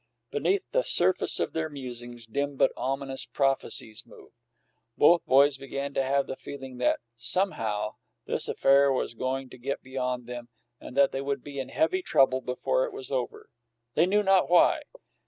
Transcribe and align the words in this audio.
Beneath 0.31 0.71
the 0.71 0.81
surface 0.83 1.39
of 1.39 1.53
their 1.53 1.69
musings, 1.69 2.25
dim 2.25 2.55
but 2.55 2.71
ominous 2.75 3.23
prophecies 3.23 4.01
moved; 4.03 4.33
both 4.97 5.23
boys 5.27 5.57
began 5.57 5.93
to 5.93 6.01
have 6.01 6.25
the 6.25 6.35
feeling 6.35 6.77
that, 6.79 7.01
somehow, 7.15 7.97
this 8.25 8.49
affair 8.49 8.91
was 8.91 9.13
going 9.13 9.47
to 9.51 9.59
get 9.59 9.83
beyond 9.83 10.25
them 10.25 10.49
and 10.79 10.97
that 10.97 11.11
they 11.11 11.21
would 11.21 11.43
be 11.43 11.59
in 11.59 11.69
heavy 11.69 12.01
trouble 12.01 12.41
before 12.41 12.83
it 12.83 12.93
was 12.93 13.11
over 13.11 13.51
they 13.93 14.07
knew 14.07 14.23
not 14.23 14.49
why. 14.49 14.81